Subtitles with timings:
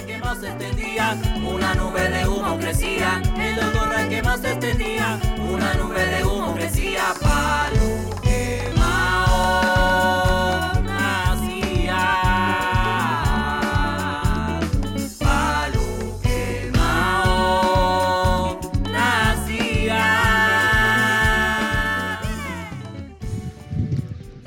[0.00, 3.20] que más se extendía, una nube de humo crecía.
[3.36, 7.12] El olor que más se extendía, una nube de humo crecía.
[7.20, 9.72] Palo quemao.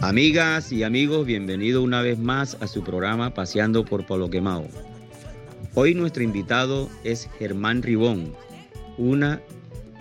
[0.00, 4.93] Amigas y amigos, bienvenido una vez más a su programa Paseando por Palo Quemao.
[5.76, 8.32] Hoy nuestro invitado es Germán Ribón,
[8.96, 9.40] una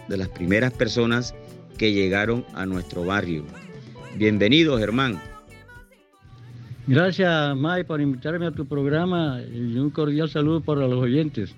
[0.08, 1.34] de las primeras personas
[1.80, 3.44] que llegaron a nuestro barrio.
[4.16, 5.20] Bienvenido, Germán.
[6.86, 11.56] Gracias, May, por invitarme a tu programa y un cordial saludo para los oyentes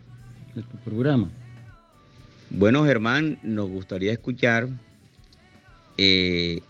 [0.56, 1.28] de tu programa.
[2.50, 4.70] Bueno, Germán, nos gustaría escuchar
[5.98, 6.62] eh,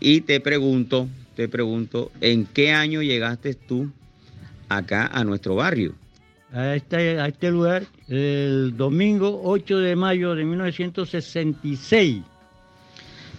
[0.00, 3.90] y te pregunto, te pregunto, ¿en qué año llegaste tú
[4.68, 5.94] acá a nuestro barrio?
[6.52, 12.22] A este, a este lugar el domingo 8 de mayo de 1966.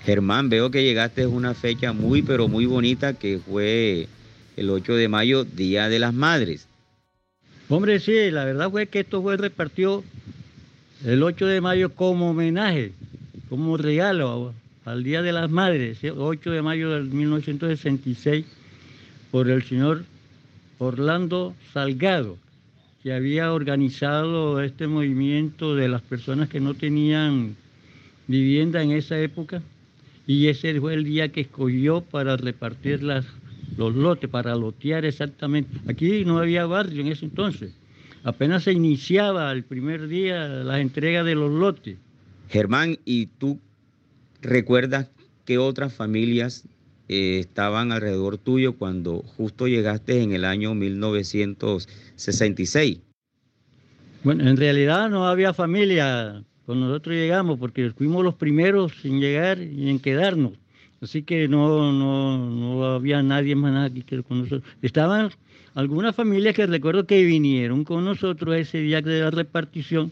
[0.06, 4.08] Germán, veo que llegaste en una fecha muy, pero muy bonita que fue
[4.56, 6.68] el 8 de mayo, Día de las Madres.
[7.70, 10.03] Hombre, sí, la verdad fue que esto fue repartido
[11.06, 12.94] el 8 de mayo como homenaje,
[13.50, 14.53] como regalo
[14.86, 16.09] al Día de las Madres, ¿sí?
[16.09, 18.46] 8 de mayo del 1966,
[19.31, 20.06] por el señor
[20.80, 22.38] Orlando Salgado,
[23.04, 27.56] que había organizado este movimiento de las personas que no tenían
[28.28, 29.62] vivienda en esa época,
[30.28, 33.26] y ese fue el día que escogió para repartir las,
[33.78, 35.72] los lotes, para lotear exactamente.
[35.88, 37.74] Aquí no había barrio en ese entonces.
[38.24, 41.98] Apenas se iniciaba el primer día la entrega de los lotes.
[42.50, 43.60] Germán, ¿y tú
[44.42, 45.10] recuerdas
[45.46, 46.68] qué otras familias
[47.10, 50.76] eh, estaban alrededor tuyo cuando justo llegaste en el año
[52.22, 53.00] 1966?
[54.24, 59.59] Bueno, en realidad no había familia cuando nosotros llegamos, porque fuimos los primeros en llegar
[59.59, 60.54] y en quedarnos.
[61.02, 64.72] Así que no, no, no había nadie más aquí que con nosotros.
[64.84, 65.31] Estaban
[65.74, 70.12] algunas familias que recuerdo que vinieron con nosotros ese día de la repartición,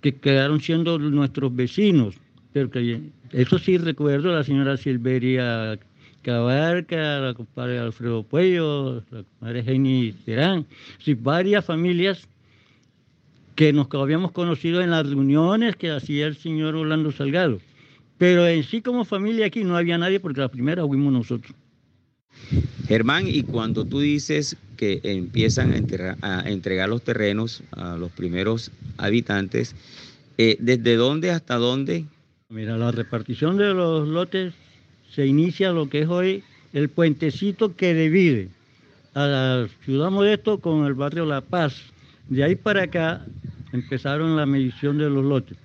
[0.00, 2.16] que quedaron siendo nuestros vecinos.
[2.52, 5.78] Pero que, eso sí recuerdo, la señora Silveria
[6.22, 10.66] Cabarca, la compadre Alfredo Puello, la comadre Jenny Terán,
[10.98, 12.26] sí, varias familias
[13.54, 17.60] que nos habíamos conocido en las reuniones que hacía el señor Orlando Salgado.
[18.18, 21.54] Pero en sí como familia aquí no había nadie porque la primera fuimos nosotros.
[22.86, 28.10] Germán, y cuando tú dices que empiezan a, enterrar- a entregar los terrenos a los
[28.10, 29.74] primeros habitantes,
[30.38, 32.04] eh, ¿desde dónde hasta dónde?
[32.48, 34.54] Mira, la repartición de los lotes
[35.14, 38.48] se inicia lo que es hoy el puentecito que divide
[39.14, 41.82] a la ciudad Modesto con el barrio La Paz.
[42.28, 43.24] De ahí para acá
[43.72, 45.58] empezaron la medición de los lotes.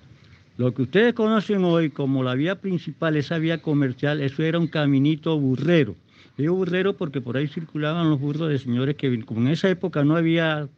[0.56, 4.66] Lo que ustedes conocen hoy como la vía principal, esa vía comercial, eso era un
[4.66, 5.94] caminito burrero.
[6.38, 10.04] Digo burrero porque por ahí circulaban los burros de señores que, como en esa época
[10.04, 10.68] no había,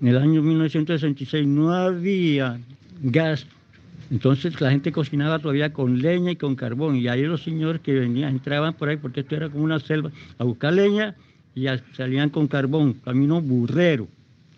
[0.00, 2.60] en el año 1966, no había
[3.02, 3.46] gas,
[4.10, 6.96] entonces la gente cocinaba todavía con leña y con carbón.
[6.96, 10.10] Y ahí los señores que venían, entraban por ahí, porque esto era como una selva,
[10.38, 11.14] a buscar leña
[11.54, 14.08] y salían con carbón, camino burrero,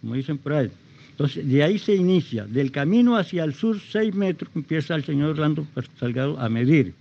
[0.01, 0.71] como dicen por ahí.
[1.11, 5.31] Entonces, de ahí se inicia, del camino hacia el sur, seis metros, empieza el señor
[5.31, 5.67] Orlando
[5.99, 6.95] Salgado a medir.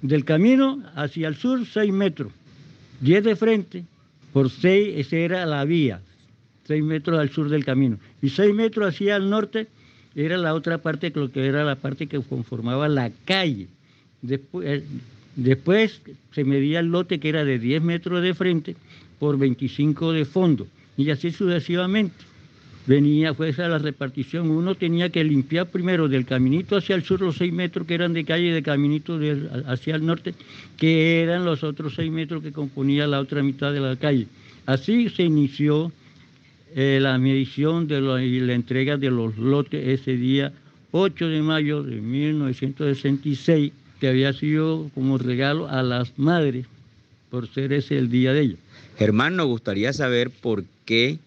[0.00, 2.32] Del camino hacia el sur, seis metros.
[3.00, 3.84] Diez de frente,
[4.32, 6.00] por seis, esa era la vía,
[6.64, 7.98] seis metros al sur del camino.
[8.22, 9.66] Y seis metros hacia el norte,
[10.14, 13.68] era la otra parte, lo que era la parte que conformaba la calle.
[14.22, 14.84] Después, eh,
[15.36, 16.00] después
[16.32, 18.76] se medía el lote que era de 10 metros de frente
[19.18, 20.66] por 25 de fondo,
[20.96, 22.14] y así sucesivamente.
[22.86, 24.50] Venía, fue esa la repartición.
[24.50, 28.12] Uno tenía que limpiar primero del caminito hacia el sur los 6 metros que eran
[28.12, 29.18] de calle y de caminito
[29.66, 30.34] hacia el norte,
[30.76, 34.26] que eran los otros 6 metros que componía la otra mitad de la calle.
[34.66, 35.92] Así se inició
[36.74, 40.52] eh, la medición de lo- y la entrega de los lotes ese día
[40.90, 46.66] 8 de mayo de 1966, que había sido como regalo a las madres
[47.30, 48.58] por ser ese el día de ellas.
[48.98, 51.18] Germán, nos gustaría saber por qué,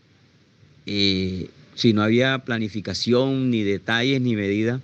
[0.86, 4.80] eh, si no había planificación, ni detalles, ni medida,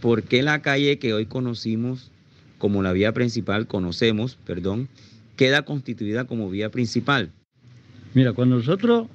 [0.00, 2.10] por qué la calle que hoy conocimos
[2.58, 4.88] como la vía principal, conocemos, perdón,
[5.36, 7.30] queda constituida como vía principal.
[8.12, 9.08] Mira, cuando nosotros,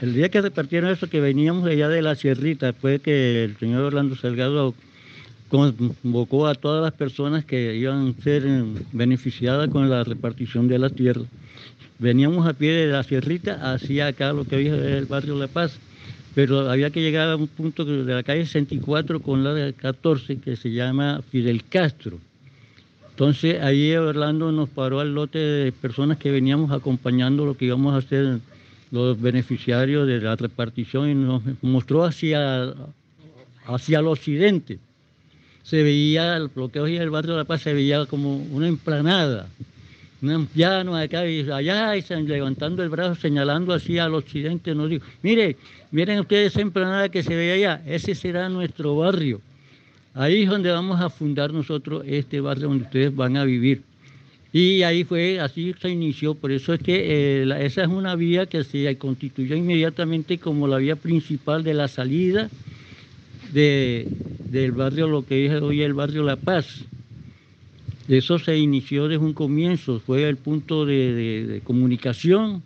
[0.00, 3.82] el día que repartieron eso, que veníamos allá de la sierrita, después que el señor
[3.82, 4.74] Orlando Salgado
[5.50, 10.78] convocó a todas las personas que iban a ser eh, beneficiadas con la repartición de
[10.78, 11.22] la tierra.
[11.98, 15.48] Veníamos a pie de la sierrita hacia acá, lo que hoy es el barrio La
[15.48, 15.78] Paz.
[16.34, 20.56] pero había que llegar a un punto de la calle 64 con la 14 que
[20.56, 22.18] se llama Fidel Castro.
[23.10, 27.92] Entonces ahí Orlando nos paró al lote de personas que veníamos acompañando lo que íbamos
[27.92, 28.40] a hacer
[28.90, 32.74] los beneficiarios de la repartición y nos mostró hacia,
[33.66, 34.78] hacia el occidente.
[35.62, 36.38] Se veía,
[36.72, 39.46] que hoy es el barrio de La Paz, se veía como una emplanada,
[40.22, 45.06] un llano acá y allá, y levantando el brazo, señalando así al occidente, nos dijo,
[45.22, 45.56] mire,
[45.90, 49.40] miren ustedes esa emplanada que se ve allá, ese será nuestro barrio.
[50.14, 53.82] Ahí es donde vamos a fundar nosotros este barrio donde ustedes van a vivir.
[54.52, 58.46] Y ahí fue, así se inició, por eso es que eh, esa es una vía
[58.46, 62.50] que se constituyó inmediatamente como la vía principal de la salida
[63.52, 66.84] del barrio, lo que es hoy el barrio La Paz.
[68.08, 72.62] Eso se inició desde un comienzo, fue el punto de, comunicación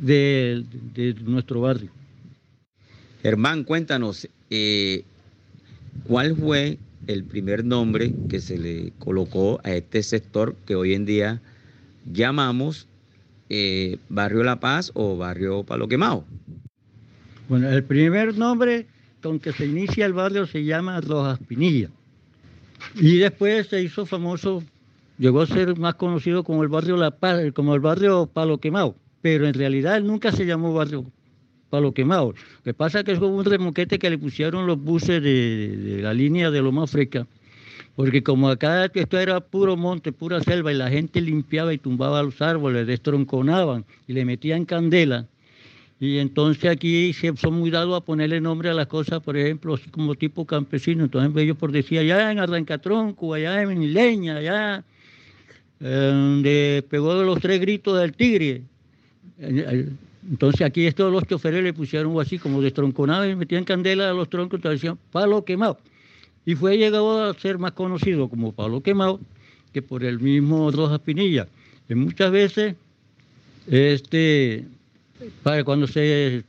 [0.00, 0.64] de,
[1.24, 1.90] nuestro barrio.
[3.22, 5.04] Germán, cuéntanos, eh,
[6.04, 6.78] ¿cuál fue
[7.08, 11.40] el primer nombre que se le colocó a este sector que hoy en día
[12.04, 12.86] llamamos
[13.48, 16.24] eh, Barrio La Paz o Barrio Palo Quemado.
[17.48, 18.86] Bueno, el primer nombre
[19.22, 21.88] con que se inicia el barrio se llama Rojas Pinilla.
[22.94, 24.62] Y después se hizo famoso,
[25.18, 28.94] llegó a ser más conocido como el barrio La Paz, como el barrio Palo Quemado.
[29.22, 31.06] Pero en realidad nunca se llamó barrio
[31.70, 32.28] Palo Quemado.
[32.28, 36.14] Lo que pasa es que hubo un remoquete que le pusieron los buses de, la
[36.14, 37.26] línea de Loma Freca,
[37.96, 42.22] porque como acá esto era puro monte, pura selva, y la gente limpiaba y tumbaba
[42.22, 45.26] los árboles, destronconaban y le metían candela.
[46.00, 49.74] Y entonces aquí se son muy dados a ponerle nombre a las cosas, por ejemplo,
[49.74, 51.04] así como tipo campesino.
[51.04, 54.84] Entonces ellos por decir allá en Arrancatronco, allá en Leña, allá
[55.80, 58.62] donde pegó los tres gritos del tigre.
[60.28, 64.28] Entonces aquí estos los choferes le pusieron así como destronconados y metían candela a los
[64.28, 65.78] troncos, entonces decían palo quemado.
[66.44, 69.20] Y fue llegado a ser más conocido como palo quemado
[69.72, 71.46] que por el mismo Rojas Pinilla.
[71.88, 72.74] Y muchas veces,
[73.66, 74.66] este,
[75.42, 76.44] para cuando se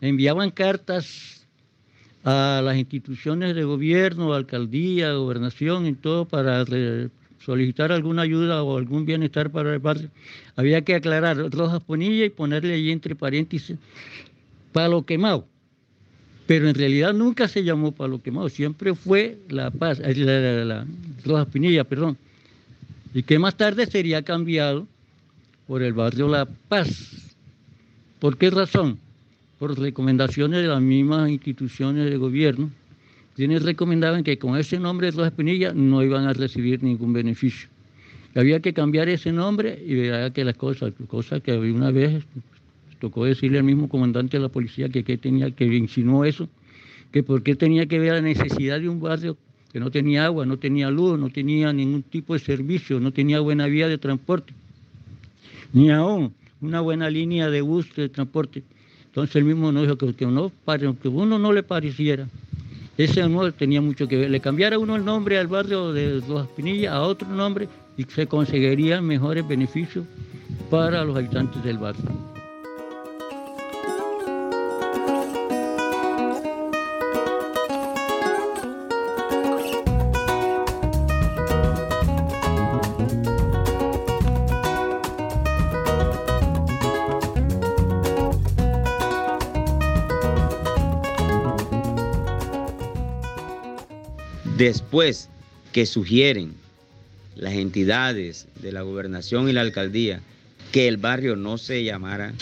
[0.00, 1.46] enviaban cartas
[2.24, 6.64] a las instituciones de gobierno, alcaldía, gobernación y todo para
[7.40, 10.10] solicitar alguna ayuda o algún bienestar para el barrio,
[10.56, 13.76] había que aclarar Rojas Ponilla y ponerle ahí entre paréntesis
[14.72, 15.46] Palo Quemado.
[16.46, 20.86] Pero en realidad nunca se llamó Palo Quemado, siempre fue La Paz, eh, la,
[21.24, 22.16] Rojas Pinilla, perdón.
[23.14, 24.86] Y que más tarde sería cambiado
[25.66, 27.34] por el barrio La Paz.
[28.18, 28.98] ¿Por qué razón?
[29.58, 32.70] Por recomendaciones de las mismas instituciones de gobierno
[33.36, 37.68] quienes recomendaban que con ese nombre de Rojas Pinilla no iban a recibir ningún beneficio.
[38.34, 42.24] Había que cambiar ese nombre y verá que las cosas, cosas que una vez
[42.98, 46.48] tocó decirle al mismo comandante de la policía que, tenía, que insinuó eso,
[47.12, 49.36] que por qué tenía que ver la necesidad de un barrio
[49.70, 53.40] que no tenía agua, no tenía luz, no tenía ningún tipo de servicio, no tenía
[53.40, 54.54] buena vía de transporte,
[55.74, 58.62] ni aún una buena línea de bus de transporte.
[59.04, 60.50] Entonces él mismo nos dijo que, que, uno,
[61.02, 62.28] que uno no le pareciera
[62.98, 64.30] ese honor tenía mucho que ver.
[64.30, 68.26] Le cambiara uno el nombre al barrio de Los Pinillas a otro nombre y se
[68.26, 70.06] conseguirían mejores beneficios
[70.70, 72.35] para los habitantes del barrio.
[94.56, 95.28] Después
[95.72, 96.54] que sugieren
[97.34, 100.22] las entidades de la gobernación y la alcaldía
[100.72, 102.32] que el barrio no se llamara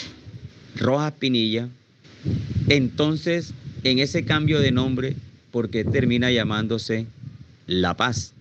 [0.76, 1.68] Rojas Pinilla,
[2.68, 3.52] entonces
[3.83, 5.16] en ese cambio de nombre,
[5.50, 7.06] ¿por qué termina llamándose
[7.66, 8.33] La Paz?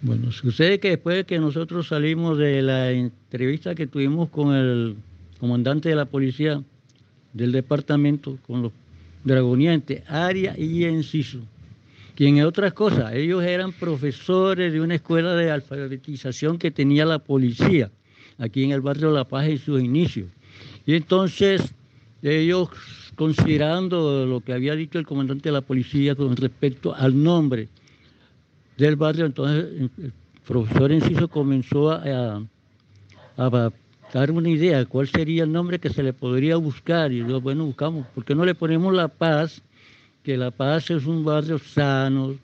[0.00, 4.94] Bueno, sucede que después de que nosotros salimos de la entrevista que tuvimos con el
[5.40, 6.62] comandante de la policía
[7.32, 8.72] del departamento, con los
[9.24, 11.40] dragoniantes, Aria y Enciso,
[12.16, 17.18] quien es otras cosas, ellos eran profesores de una escuela de alfabetización que tenía la
[17.18, 17.90] policía
[18.38, 20.28] aquí en el barrio La Paz en sus inicios.
[20.86, 21.74] Y entonces
[22.22, 22.70] ellos,
[23.14, 27.68] considerando lo que había dicho el comandante de la policía con respecto al nombre
[28.78, 30.12] del barrio, entonces el
[30.46, 32.42] profesor Enciso comenzó a,
[33.36, 33.70] a,
[34.12, 37.12] dar una idea de cuál sería el nombre que se le podría buscar.
[37.12, 39.62] Y yo, bueno, buscamos, ¿por qué no le ponemos La Paz?
[40.26, 42.34] Que La Paz es un barrio sano,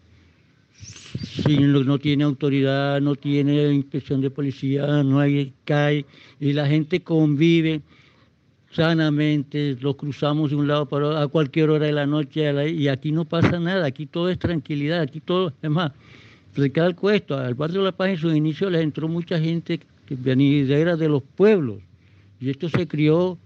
[1.49, 6.07] no tiene autoridad, no tiene inspección de policía, no hay CAI,
[6.39, 7.81] y la gente convive
[8.71, 12.87] sanamente, los cruzamos de un lado para otro a cualquier hora de la noche y
[12.87, 15.91] aquí no pasa nada, aquí todo es tranquilidad, aquí todo, es más,
[16.55, 20.65] recalco esto, al barrio La Paz en sus inicios les entró mucha gente que venía
[20.97, 21.79] de los pueblos
[22.39, 23.39] y esto se crió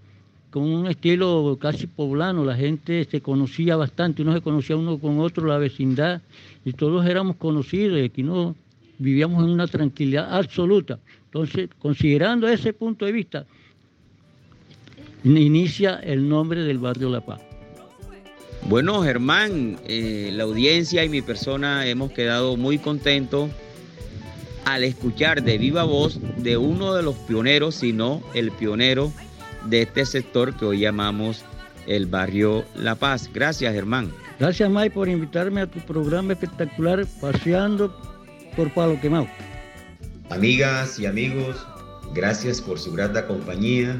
[0.57, 5.19] con un estilo casi poblano, la gente se conocía bastante, uno se conocía uno con
[5.19, 6.21] otro, la vecindad,
[6.65, 8.55] y todos éramos conocidos, y aquí no
[8.97, 10.97] vivíamos en una tranquilidad absoluta.
[11.25, 13.45] Entonces, considerando ese punto de vista,
[15.23, 17.39] inicia el nombre del barrio La Paz.
[18.67, 23.51] Bueno, Germán, eh, la audiencia y mi persona hemos quedado muy contentos
[24.65, 29.13] al escuchar de viva voz de uno de los pioneros, si no el pionero
[29.65, 31.43] de este sector que hoy llamamos
[31.87, 33.29] el barrio La Paz.
[33.33, 34.11] Gracias, Germán.
[34.39, 37.95] Gracias, May, por invitarme a tu programa espectacular Paseando
[38.55, 39.27] por Palo Quemado.
[40.29, 41.65] Amigas y amigos,
[42.13, 43.99] gracias por su grata compañía.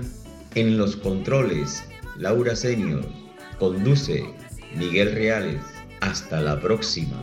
[0.56, 1.84] En los controles,
[2.18, 3.06] Laura Senior.
[3.60, 4.26] Conduce
[4.76, 5.62] Miguel Reales.
[6.02, 7.16] Hasta la próxima.